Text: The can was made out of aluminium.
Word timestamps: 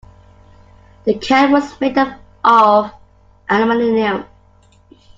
The 1.03 1.13
can 1.19 1.51
was 1.51 1.79
made 1.79 1.95
out 1.95 2.15
of 2.43 2.91
aluminium. 3.47 4.25